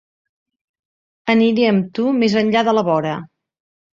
Aniré 1.33 1.67
amb 1.73 1.91
tu 1.99 2.07
més 2.23 2.37
enllà 2.43 2.65
de 2.69 2.75
la 2.79 2.87
vora. 2.91 3.13